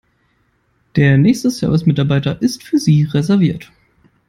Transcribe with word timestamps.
Der 0.95 1.19
nächste 1.19 1.51
Service-Mitarbeiter 1.51 2.41
ist 2.41 2.63
für 2.63 2.79
Sie 2.79 3.03
reserviert. 3.03 3.71